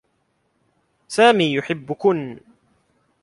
[1.07, 2.39] سامي يحبّكنّ.